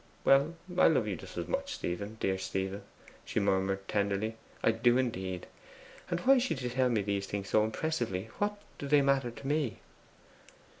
Well, 0.25 0.55
I 0.79 0.87
love 0.87 1.07
you 1.07 1.15
just 1.15 1.37
as 1.37 1.47
much, 1.47 1.75
Stephen, 1.75 2.17
dear 2.19 2.39
Stephen,' 2.39 2.81
she 3.23 3.39
murmured 3.39 3.87
tenderly, 3.87 4.35
'I 4.63 4.71
do 4.71 4.97
indeed. 4.97 5.45
And 6.09 6.19
why 6.21 6.39
should 6.39 6.63
you 6.63 6.71
tell 6.71 6.89
me 6.89 7.03
these 7.03 7.27
things 7.27 7.49
so 7.49 7.63
impressively? 7.63 8.29
What 8.39 8.59
do 8.79 8.87
they 8.87 9.03
matter 9.03 9.29
to 9.29 9.45
me? 9.47 9.77